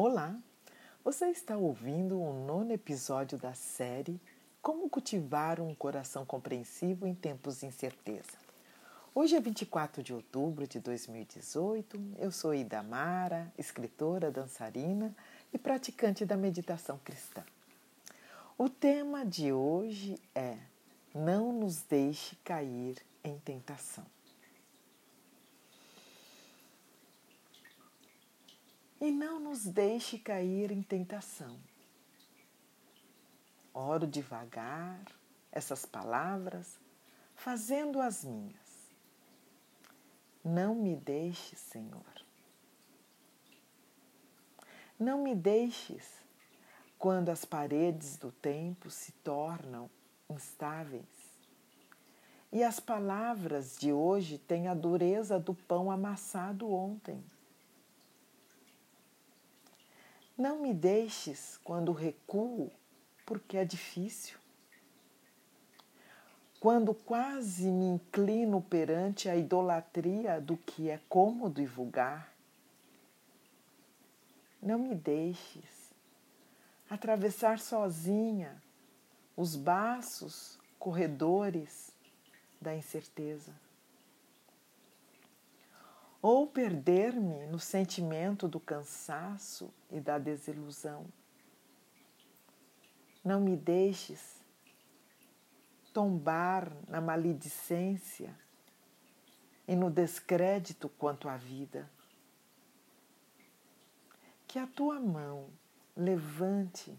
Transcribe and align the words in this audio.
Olá! 0.00 0.32
Você 1.02 1.26
está 1.26 1.56
ouvindo 1.56 2.22
o 2.22 2.32
nono 2.32 2.72
episódio 2.72 3.36
da 3.36 3.52
série 3.52 4.20
Como 4.62 4.88
Cultivar 4.88 5.60
um 5.60 5.74
Coração 5.74 6.24
Compreensivo 6.24 7.04
em 7.04 7.12
Tempos 7.12 7.58
de 7.58 7.66
Incerteza. 7.66 8.38
Hoje 9.12 9.34
é 9.34 9.40
24 9.40 10.00
de 10.00 10.14
outubro 10.14 10.68
de 10.68 10.78
2018. 10.78 12.00
Eu 12.16 12.30
sou 12.30 12.54
Ida 12.54 12.80
Mara, 12.80 13.52
escritora, 13.58 14.30
dançarina 14.30 15.12
e 15.52 15.58
praticante 15.58 16.24
da 16.24 16.36
meditação 16.36 17.00
cristã. 17.02 17.42
O 18.56 18.68
tema 18.68 19.26
de 19.26 19.52
hoje 19.52 20.16
é 20.32 20.58
Não 21.12 21.52
nos 21.52 21.82
deixe 21.82 22.36
cair 22.44 23.04
em 23.24 23.36
tentação. 23.40 24.06
E 29.00 29.10
não 29.10 29.38
nos 29.38 29.64
deixe 29.64 30.18
cair 30.18 30.70
em 30.70 30.82
tentação. 30.82 31.58
Oro 33.72 34.06
devagar 34.06 35.00
essas 35.52 35.86
palavras, 35.86 36.78
fazendo 37.34 38.00
as 38.00 38.24
minhas. 38.24 38.68
Não 40.44 40.74
me 40.74 40.96
deixes, 40.96 41.58
Senhor. 41.58 42.02
Não 44.98 45.22
me 45.22 45.34
deixes 45.34 46.18
quando 46.98 47.28
as 47.28 47.44
paredes 47.44 48.16
do 48.16 48.32
tempo 48.32 48.90
se 48.90 49.12
tornam 49.12 49.88
instáveis. 50.28 51.06
E 52.50 52.62
as 52.62 52.80
palavras 52.80 53.76
de 53.76 53.92
hoje 53.92 54.38
têm 54.38 54.68
a 54.68 54.74
dureza 54.74 55.38
do 55.38 55.54
pão 55.54 55.90
amassado 55.90 56.72
ontem. 56.72 57.22
Não 60.38 60.60
me 60.60 60.72
deixes 60.72 61.58
quando 61.64 61.90
recuo, 61.90 62.70
porque 63.26 63.56
é 63.56 63.64
difícil. 63.64 64.38
Quando 66.60 66.94
quase 66.94 67.68
me 67.68 67.86
inclino 67.86 68.62
perante 68.62 69.28
a 69.28 69.36
idolatria 69.36 70.40
do 70.40 70.56
que 70.56 70.90
é 70.90 71.00
cômodo 71.08 71.60
e 71.60 71.66
vulgar. 71.66 72.32
Não 74.62 74.78
me 74.78 74.94
deixes 74.94 75.92
atravessar 76.88 77.58
sozinha 77.58 78.62
os 79.36 79.56
baços 79.56 80.56
corredores 80.78 81.90
da 82.60 82.76
incerteza 82.76 83.52
ou 86.20 86.46
perder-me 86.46 87.46
no 87.46 87.58
sentimento 87.58 88.48
do 88.48 88.58
cansaço 88.58 89.72
e 89.90 90.00
da 90.00 90.18
desilusão. 90.18 91.06
Não 93.24 93.40
me 93.40 93.56
deixes 93.56 94.38
tombar 95.92 96.72
na 96.88 97.00
maledicência 97.00 98.34
e 99.66 99.76
no 99.76 99.90
descrédito 99.90 100.88
quanto 100.88 101.28
à 101.28 101.36
vida. 101.36 101.90
Que 104.46 104.58
a 104.58 104.66
tua 104.66 104.98
mão 104.98 105.48
levante 105.96 106.98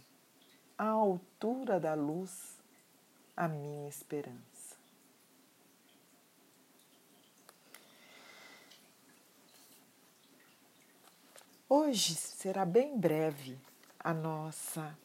à 0.77 0.87
altura 0.87 1.79
da 1.79 1.93
luz 1.93 2.59
a 3.35 3.47
minha 3.47 3.87
esperança. 3.87 4.48
Hoje 11.71 12.15
será 12.15 12.65
bem 12.65 12.97
breve 12.97 13.55
a 13.99 14.11
nossa 14.11 14.97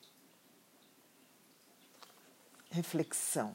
reflexão. 2.70 3.54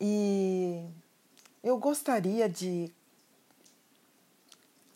E 0.00 0.88
eu 1.62 1.76
gostaria 1.76 2.48
de 2.48 2.90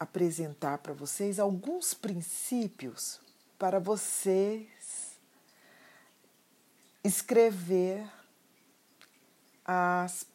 apresentar 0.01 0.79
para 0.79 0.95
vocês 0.95 1.39
alguns 1.39 1.93
princípios 1.93 3.21
para 3.59 3.79
vocês 3.79 5.21
escrever 7.05 8.11
as, 9.63 10.27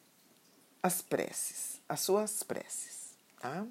as 0.80 1.02
preces, 1.02 1.80
as 1.88 1.98
suas 1.98 2.44
preces, 2.44 3.16
tá? 3.40 3.66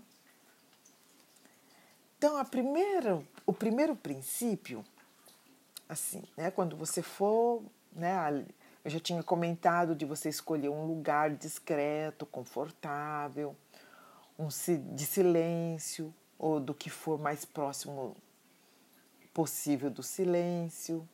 Então, 2.20 2.36
a 2.36 2.44
primeira, 2.44 3.24
o 3.46 3.54
primeiro 3.54 3.96
princípio, 3.96 4.84
assim, 5.88 6.22
né, 6.36 6.52
quando 6.52 6.76
você 6.76 7.02
for, 7.02 7.64
né, 7.94 8.46
eu 8.84 8.92
já 8.92 9.00
tinha 9.00 9.24
comentado 9.24 9.96
de 9.96 10.04
você 10.04 10.28
escolher 10.28 10.68
um 10.68 10.86
lugar 10.86 11.30
discreto, 11.32 12.26
confortável, 12.26 13.56
um 14.38 14.50
de 14.94 15.06
silêncio 15.06 16.14
ou 16.38 16.60
do 16.60 16.74
que 16.74 16.90
for 16.90 17.18
mais 17.18 17.46
próximo 17.46 18.18
possível 19.34 19.90
do 19.90 20.04
silêncio. 20.04 21.08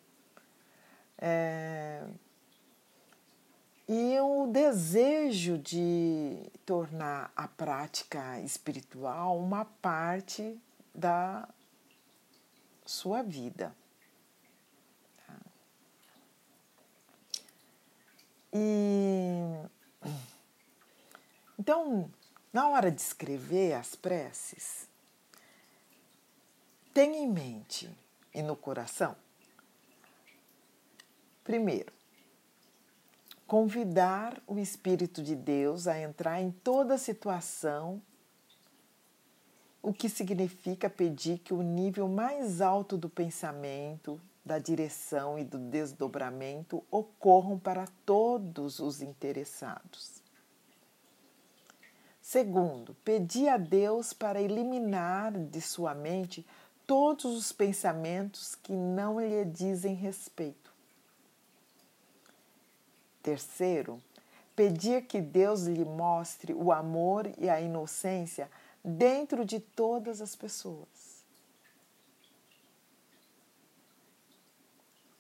É, 1.20 2.04
e 3.88 4.20
o 4.20 4.48
desejo 4.48 5.60
de 5.60 6.50
tornar 6.66 7.32
a 7.36 7.48
prática 7.48 8.40
espiritual 8.42 9.38
uma 9.38 9.66
parte 9.66 10.60
da 10.96 11.48
sua 12.86 13.22
vida. 13.22 13.76
Tá? 15.26 15.38
E 18.54 19.26
então, 21.58 22.12
na 22.54 22.70
hora 22.70 22.92
de 22.92 23.02
escrever 23.02 23.74
as 23.74 23.96
preces, 23.96 24.88
tenha 26.94 27.18
em 27.18 27.28
mente 27.28 27.90
e 28.34 28.44
no 28.44 28.56
coração, 28.56 29.16
primeiro, 31.44 31.92
convidar 33.48 34.42
o 34.46 34.60
Espírito 34.60 35.24
de 35.24 35.36
Deus 35.36 35.88
a 35.88 36.00
entrar 36.00 36.40
em 36.42 36.52
toda 36.52 36.98
situação 36.98 38.02
o 39.86 39.94
que 39.94 40.10
significa 40.10 40.90
pedir 40.90 41.38
que 41.38 41.54
o 41.54 41.62
nível 41.62 42.08
mais 42.08 42.60
alto 42.60 42.98
do 42.98 43.08
pensamento, 43.08 44.20
da 44.44 44.58
direção 44.58 45.38
e 45.38 45.44
do 45.44 45.60
desdobramento 45.60 46.84
ocorram 46.90 47.60
para 47.60 47.88
todos 48.04 48.80
os 48.80 49.04
interessados. 49.04 50.24
Segundo, 52.20 52.96
pedir 53.06 53.48
a 53.48 53.58
Deus 53.58 54.12
para 54.12 54.42
eliminar 54.42 55.32
de 55.32 55.62
sua 55.62 55.94
mente 55.94 56.44
todos 56.88 57.26
os 57.26 57.52
pensamentos 57.52 58.56
que 58.56 58.74
não 58.74 59.22
lhe 59.22 59.46
dizem 59.46 59.94
respeito. 59.94 60.74
Terceiro, 63.22 64.02
pedir 64.56 65.04
que 65.04 65.22
Deus 65.22 65.66
lhe 65.66 65.86
mostre 65.86 66.56
o 66.56 66.72
amor 66.72 67.32
e 67.38 67.48
a 67.48 67.62
inocência 67.62 68.50
dentro 68.86 69.44
de 69.44 69.60
todas 69.60 70.22
as 70.22 70.36
pessoas. 70.36 71.26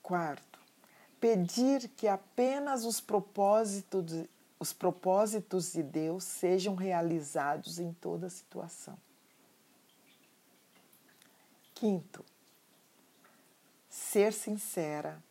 Quarto, 0.03 0.59
pedir 1.19 1.89
que 1.89 2.07
apenas 2.07 2.85
os 2.85 3.01
propósitos, 3.01 4.27
os 4.59 4.71
propósitos 4.71 5.73
de 5.73 5.81
Deus 5.81 6.23
sejam 6.23 6.75
realizados 6.75 7.79
em 7.79 7.91
toda 7.91 8.29
situação. 8.29 8.95
Quinto, 11.73 12.23
ser 13.89 14.31
sincera, 14.31 15.21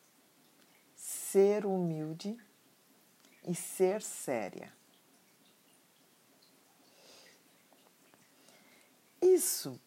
ser 0.96 1.64
humilde 1.64 2.36
e 3.46 3.54
ser 3.54 4.02
séria. 4.02 4.72
Isso 9.24 9.80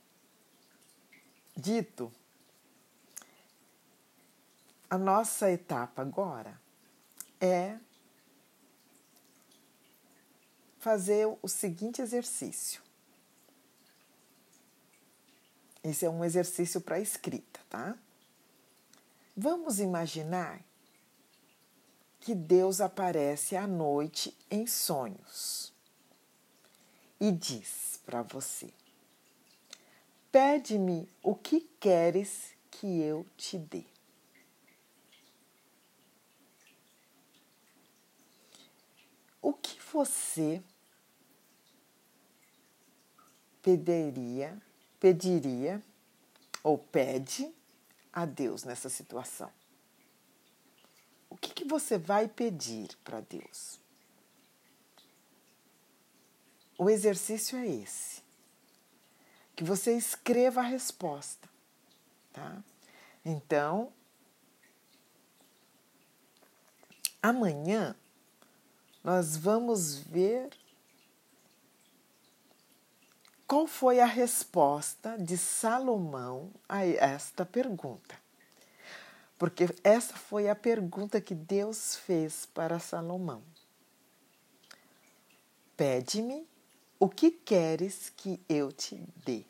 dito, 1.56 2.12
a 4.90 4.98
nossa 4.98 5.52
etapa 5.52 6.02
agora 6.02 6.60
é 7.40 7.78
fazer 10.80 11.28
o 11.40 11.48
seguinte 11.48 12.02
exercício. 12.02 12.82
Esse 15.84 16.04
é 16.04 16.10
um 16.10 16.26
exercício 16.26 16.82
para 16.82 17.00
escrita, 17.00 17.60
tá? 17.70 17.96
Vamos 19.36 19.80
imaginar 19.80 20.62
que 22.20 22.34
Deus 22.34 22.82
aparece 22.82 23.56
à 23.56 23.68
noite 23.68 24.36
em 24.50 24.66
sonhos 24.66 25.72
e 27.20 27.32
diz 27.32 28.00
para 28.04 28.24
você: 28.24 28.74
Pede-me 30.40 31.10
o 31.24 31.34
que 31.34 31.62
queres 31.80 32.54
que 32.70 33.02
eu 33.02 33.26
te 33.36 33.58
dê. 33.58 33.84
O 39.42 39.52
que 39.52 39.82
você 39.92 40.62
pediria, 43.64 44.62
pediria 45.00 45.84
ou 46.62 46.78
pede 46.78 47.52
a 48.14 48.24
Deus 48.24 48.64
nessa 48.64 48.90
situação? 48.90 49.52
O 51.32 51.36
que, 51.36 51.52
que 51.52 51.66
você 51.66 51.98
vai 51.98 52.28
pedir 52.28 52.96
para 53.04 53.22
Deus? 53.22 53.80
O 56.78 56.92
exercício 56.92 57.58
é 57.58 57.66
esse. 57.66 58.27
Que 59.58 59.64
você 59.64 59.98
escreva 59.98 60.62
a 60.62 60.64
resposta, 60.64 61.50
tá? 62.32 62.64
Então, 63.26 63.92
amanhã 67.22 67.96
nós 69.04 69.36
vamos 69.36 69.98
ver 69.98 70.52
qual 73.48 73.66
foi 73.66 74.00
a 74.00 74.06
resposta 74.06 75.18
de 75.18 75.36
Salomão 75.36 76.52
a 76.70 76.86
esta 76.86 77.44
pergunta. 77.44 78.16
Porque 79.40 79.66
essa 79.84 80.14
foi 80.16 80.50
a 80.50 80.56
pergunta 80.56 81.20
que 81.20 81.34
Deus 81.34 81.96
fez 81.96 82.46
para 82.46 82.78
Salomão. 82.78 83.42
Pede-me 85.76 86.48
o 87.00 87.08
que 87.08 87.32
queres 87.32 88.10
que 88.10 88.40
eu 88.50 88.72
te 88.72 88.96
dê? 89.26 89.46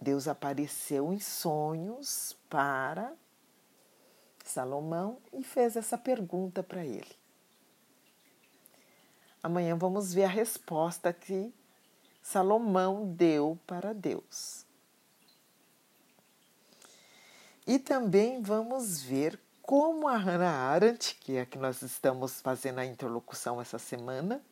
Deus 0.00 0.26
apareceu 0.26 1.12
em 1.12 1.20
sonhos 1.20 2.36
para 2.48 3.12
Salomão 4.44 5.18
e 5.32 5.44
fez 5.44 5.76
essa 5.76 5.98
pergunta 5.98 6.62
para 6.62 6.84
ele. 6.84 7.14
Amanhã 9.42 9.76
vamos 9.76 10.12
ver 10.12 10.24
a 10.24 10.28
resposta 10.28 11.12
que 11.12 11.52
Salomão 12.22 13.12
deu 13.12 13.58
para 13.66 13.92
Deus. 13.92 14.64
E 17.66 17.78
também 17.78 18.42
vamos 18.42 19.02
ver 19.02 19.38
como 19.62 20.08
a 20.08 20.16
Hannah 20.16 20.50
Arendt, 20.50 21.14
que 21.20 21.36
é 21.36 21.42
a 21.42 21.46
que 21.46 21.58
nós 21.58 21.82
estamos 21.82 22.40
fazendo 22.40 22.80
a 22.80 22.84
interlocução 22.84 23.60
essa 23.60 23.78
semana, 23.78 24.42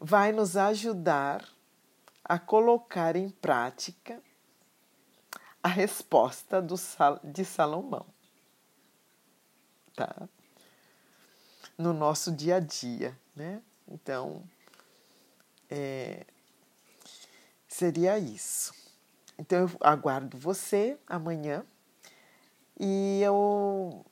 vai 0.00 0.32
nos 0.32 0.56
ajudar 0.56 1.44
a 2.24 2.38
colocar 2.38 3.16
em 3.16 3.30
prática 3.30 4.22
a 5.62 5.68
resposta 5.68 6.62
do, 6.62 6.76
de 7.24 7.44
Salomão. 7.44 8.06
Tá? 9.94 10.28
No 11.76 11.92
nosso 11.92 12.30
dia 12.30 12.56
a 12.56 12.60
dia, 12.60 13.18
né? 13.34 13.62
Então, 13.86 14.42
é, 15.70 16.26
seria 17.66 18.18
isso. 18.18 18.72
Então, 19.38 19.60
eu 19.60 19.70
aguardo 19.80 20.36
você 20.36 20.98
amanhã 21.06 21.64
e 22.78 23.20
eu 23.22 24.04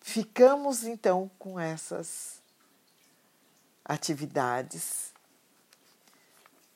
ficamos 0.00 0.84
então 0.84 1.30
com 1.38 1.58
essas 1.58 2.43
atividades. 3.84 5.12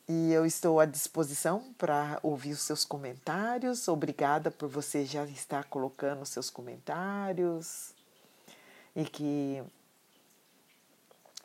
E 0.09 0.33
eu 0.33 0.47
estou 0.47 0.81
à 0.81 0.87
disposição 0.87 1.75
para 1.77 2.19
ouvir 2.23 2.53
os 2.53 2.61
seus 2.61 2.85
comentários. 2.85 3.89
Obrigada 3.89 4.51
por 4.51 4.69
você 4.69 5.05
já 5.05 5.25
estar 5.27 5.65
colocando 5.65 6.23
os 6.23 6.31
seus 6.31 6.49
comentários. 6.49 7.93
E 8.97 9.05
que 9.05 9.63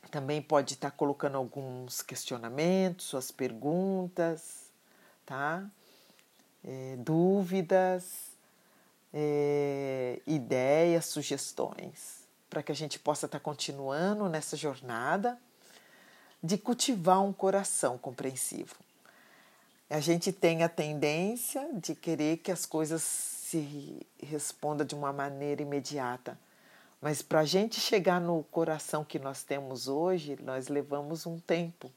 também 0.09 0.41
pode 0.41 0.75
estar 0.75 0.91
colocando 0.91 1.37
alguns 1.37 2.01
questionamentos, 2.01 3.05
suas 3.05 3.31
perguntas, 3.31 4.71
tá? 5.25 5.65
É, 6.63 6.95
dúvidas, 6.99 8.31
é, 9.13 10.21
ideias, 10.25 11.07
sugestões, 11.07 12.25
para 12.49 12.63
que 12.63 12.71
a 12.71 12.75
gente 12.75 12.97
possa 12.97 13.25
estar 13.25 13.41
continuando 13.41 14.29
nessa 14.29 14.55
jornada 14.55 15.37
de 16.43 16.57
cultivar 16.57 17.21
um 17.21 17.31
coração 17.31 17.97
compreensivo. 17.97 18.75
A 19.89 20.01
gente 20.01 20.33
tem 20.33 20.61
a 20.63 20.69
tendência 20.69 21.69
de 21.73 21.95
querer 21.95 22.37
que 22.37 22.51
as 22.51 22.65
coisas 22.65 23.01
se 23.01 24.05
respondam 24.21 24.85
de 24.85 24.93
uma 24.93 25.13
maneira 25.13 25.61
imediata. 25.61 26.37
Mas 26.99 27.21
para 27.21 27.41
a 27.41 27.45
gente 27.45 27.79
chegar 27.79 28.19
no 28.19 28.43
coração 28.45 29.05
que 29.05 29.19
nós 29.19 29.43
temos 29.43 29.87
hoje, 29.87 30.37
nós 30.41 30.67
levamos 30.67 31.25
um 31.25 31.39
tempo. 31.39 31.91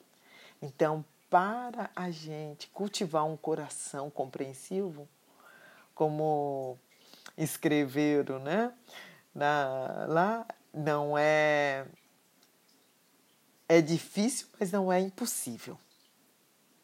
Então, 0.60 1.04
para 1.30 1.90
a 1.96 2.10
gente 2.10 2.68
cultivar 2.68 3.24
um 3.24 3.36
coração 3.36 4.10
compreensivo, 4.10 5.08
como 5.94 6.78
escreveram, 7.36 8.38
né? 8.38 8.72
Na, 9.34 10.06
lá 10.08 10.46
não 10.72 11.16
é 11.16 11.86
é 13.68 13.80
difícil, 13.80 14.46
mas 14.58 14.70
não 14.70 14.92
é 14.92 15.00
impossível. 15.00 15.78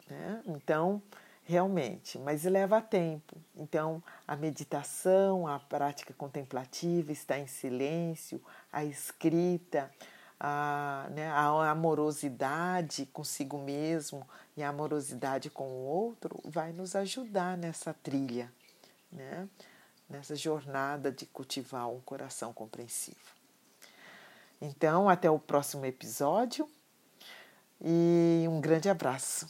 Né? 0.09 0.43
Então, 0.47 1.03
realmente, 1.45 2.19
mas 2.19 2.45
leva 2.45 2.81
tempo. 2.81 3.37
Então, 3.57 4.03
a 4.27 4.37
meditação, 4.37 5.47
a 5.47 5.59
prática 5.59 6.15
contemplativa, 6.15 7.13
está 7.13 7.39
em 7.39 7.47
silêncio, 7.47 8.43
a 8.73 8.85
escrita, 8.85 9.91
a, 10.39 11.07
né, 11.11 11.29
a 11.29 11.71
amorosidade 11.71 13.07
consigo 13.07 13.59
mesmo 13.59 14.29
e 14.57 14.63
a 14.63 14.71
amorosidade 14.71 15.49
com 15.51 15.69
o 15.69 15.85
outro 15.85 16.41
vai 16.45 16.73
nos 16.73 16.97
ajudar 16.97 17.57
nessa 17.57 17.95
trilha, 17.95 18.53
né? 19.11 19.49
nessa 20.09 20.35
jornada 20.37 21.11
de 21.11 21.27
cultivar 21.27 21.89
um 21.89 22.01
coração 22.01 22.53
compreensivo. 22.53 23.42
Então, 24.65 25.09
até 25.09 25.29
o 25.29 25.41
próximo 25.41 25.85
episódio 25.85 26.69
e 27.81 28.47
um 28.49 28.61
grande 28.61 28.89
abraço. 28.89 29.49